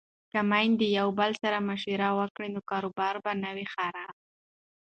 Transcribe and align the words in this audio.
که 0.31 0.39
میندې 0.51 0.87
یو 0.99 1.07
بل 1.19 1.31
سره 1.41 1.57
مشوره 1.69 2.09
وکړي 2.17 2.49
نو 2.55 2.59
کار 2.69 2.85
به 3.23 3.31
نه 3.43 3.49
وي 3.55 3.67
خراب. 3.73 4.13